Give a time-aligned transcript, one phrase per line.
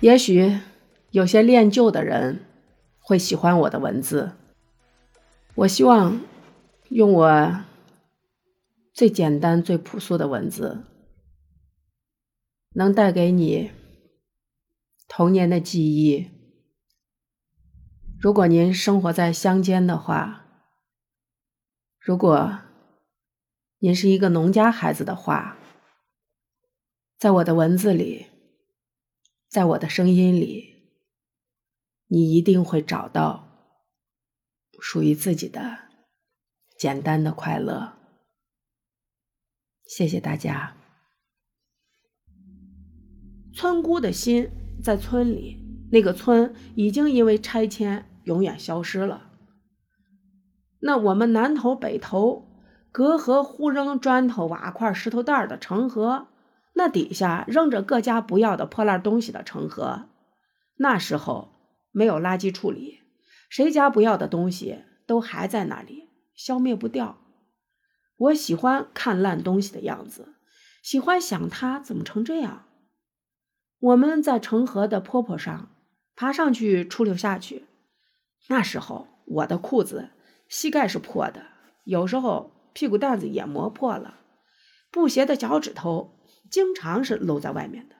[0.00, 0.60] 也许
[1.10, 2.44] 有些恋旧的人
[3.00, 4.32] 会喜欢我的文字。
[5.56, 6.20] 我希望
[6.88, 7.64] 用我
[8.92, 10.84] 最简单、最朴素的文字，
[12.74, 13.72] 能带给你
[15.08, 16.30] 童年的记忆。
[18.20, 20.44] 如果您生活在乡间的话，
[21.98, 22.60] 如果
[23.78, 25.56] 您是一个农家孩子的话，
[27.18, 28.26] 在我的文字里，
[29.48, 30.74] 在我的声音里，
[32.08, 33.48] 你一定会找到
[34.78, 35.78] 属于自己的
[36.76, 37.94] 简单的快乐。
[39.86, 40.76] 谢谢大家。
[43.54, 44.50] 村姑的心
[44.82, 49.30] 在村里，那个村已经因为拆迁永远消失了。
[50.80, 52.46] 那我们南头北头
[52.92, 56.28] 隔河互扔砖头瓦块石头袋的城河。
[56.78, 60.06] 那底下扔着各家不要的破烂东西的成河，
[60.76, 61.52] 那时候
[61.90, 63.00] 没有垃圾处理，
[63.50, 67.18] 谁家不要的东西都还在那里，消灭不掉。
[68.16, 70.36] 我喜欢看烂东西的样子，
[70.80, 72.66] 喜欢想它怎么成这样。
[73.80, 75.70] 我们在成河的坡坡上
[76.14, 77.64] 爬上去，出溜下去。
[78.46, 80.10] 那时候我的裤子
[80.48, 81.42] 膝盖是破的，
[81.82, 84.20] 有时候屁股蛋子也磨破了，
[84.92, 86.14] 布鞋的脚趾头。
[86.50, 87.96] 经常是露在外面的。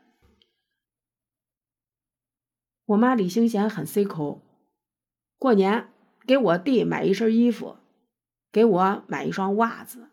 [2.86, 4.41] 我妈李兴贤很 C 口，
[5.38, 5.92] 过年
[6.27, 7.76] 给我弟买一身衣服，
[8.50, 10.08] 给我买一双袜子，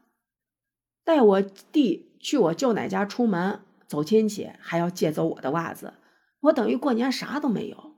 [1.03, 5.93] 带我弟去我舅奶家出门走亲戚，还要借走我的袜子，
[6.41, 7.95] 我等于过年啥都没有。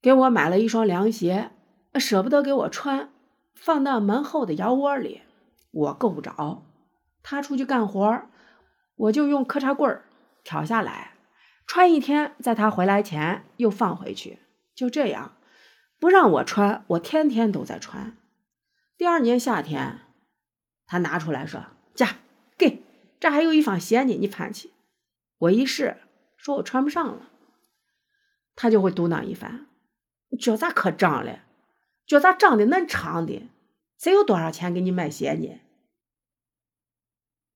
[0.00, 1.50] 给我买了一双凉鞋，
[1.94, 3.12] 舍不得给我穿，
[3.54, 5.22] 放到门后的窑窝里，
[5.70, 6.64] 我够不着。
[7.30, 8.22] 他出去干活，
[8.96, 10.06] 我就用磕叉棍儿
[10.44, 11.12] 挑下来，
[11.66, 14.38] 穿一天，在他回来前又放回去，
[14.74, 15.36] 就这样，
[16.00, 18.16] 不让我穿，我天天都在穿。
[18.96, 19.98] 第二年夏天，
[20.86, 22.16] 他拿出来说：“家
[22.56, 22.82] 给，
[23.20, 24.70] 这还有一双鞋呢，你穿去。”
[25.36, 25.98] 我一试，
[26.38, 27.28] 说我穿不上了，
[28.56, 29.66] 他就会嘟囔一番
[30.40, 31.40] ：“脚咋可长了？
[32.06, 33.50] 脚咋长得恁长的？
[33.98, 35.60] 谁有多少钱给你买鞋呢？”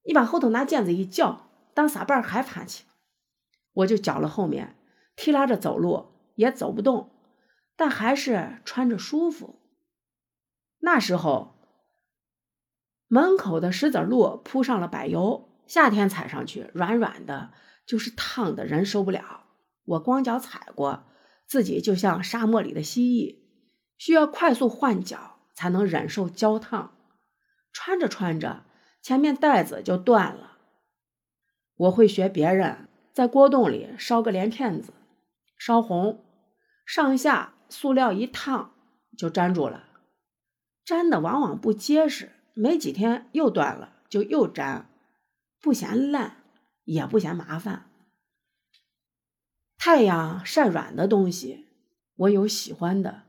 [0.05, 2.85] 你把后头拿毽子一叫，当撒瓣还盘起，
[3.73, 4.77] 我就绞了后面，
[5.15, 7.11] 提拉着走路也走不动，
[7.77, 9.61] 但还是穿着舒服。
[10.81, 11.55] 那时候
[13.07, 17.53] 门口的石子路铺上了柏油，夏天踩上去软软的，
[17.87, 19.45] 就是烫的人受不了。
[19.85, 21.05] 我光脚踩过，
[21.47, 23.39] 自己就像沙漠里的蜥蜴，
[23.97, 26.97] 需要快速换脚才能忍受焦烫。
[27.73, 28.65] 穿着穿着。
[29.03, 30.59] 前面带子就断了，
[31.75, 34.93] 我会学别人在锅洞里烧个连片子，
[35.59, 36.25] 烧红，
[36.87, 38.73] 上下塑料一烫
[39.19, 39.89] 就粘住了，
[40.85, 44.87] 粘的往往不结实，没几天又断了，就又粘，
[45.61, 46.37] 不嫌烂
[46.85, 47.91] 也不嫌麻烦。
[49.77, 51.67] 太阳晒软的东西，
[52.15, 53.23] 我有喜欢的。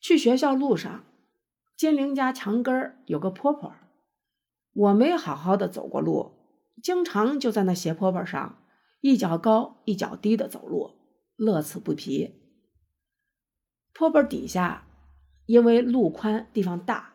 [0.00, 1.04] 去学校路上，
[1.76, 3.74] 金陵家墙根儿有个坡坡。
[4.76, 6.34] 我没好好的走过路，
[6.82, 8.62] 经常就在那斜坡坡上，
[9.00, 10.90] 一脚高一脚低的走路，
[11.36, 12.34] 乐此不疲。
[13.94, 14.86] 坡坡底下，
[15.46, 17.14] 因为路宽地方大，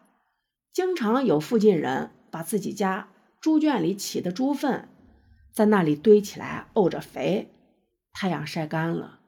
[0.74, 4.90] 经常有附近人把自己家猪圈里起的猪粪
[5.52, 7.54] 在那里堆起来沤着肥，
[8.12, 9.20] 太阳晒干了，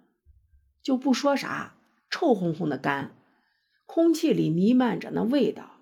[0.82, 1.76] 就不说啥，
[2.10, 3.16] 臭烘烘的干，
[3.86, 5.82] 空气里弥漫着那味道，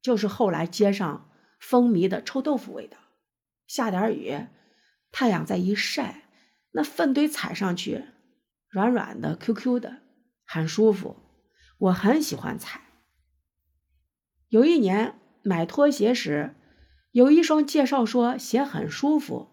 [0.00, 1.26] 就是后来街上。
[1.60, 2.96] 风靡的臭豆腐味道，
[3.66, 4.46] 下点雨，
[5.12, 6.24] 太阳再一晒，
[6.72, 8.06] 那粪堆踩上去，
[8.68, 9.98] 软软的、Q Q 的，
[10.44, 11.16] 很舒服。
[11.78, 12.80] 我很喜欢踩。
[14.48, 16.56] 有一年买拖鞋时，
[17.12, 19.48] 有一双介绍说鞋很舒服，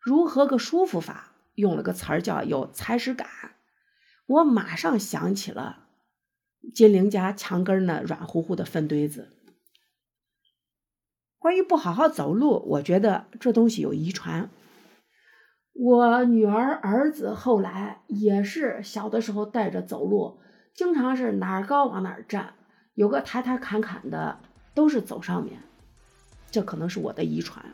[0.00, 1.34] 如何个舒服法？
[1.54, 3.28] 用了个词儿叫有踩屎感。
[4.26, 5.88] 我马上想起了
[6.72, 9.37] 金陵家墙根那软乎乎的粪堆子。
[11.38, 14.50] 关于不好好走路，我觉得这东西有遗传。
[15.72, 20.40] 我女儿、儿子后来也是小的时候带着走路，
[20.74, 22.54] 经常是哪儿高往哪儿站，
[22.94, 24.40] 有个抬抬坎坎的，
[24.74, 25.60] 都是走上面。
[26.50, 27.64] 这可能是我的遗传。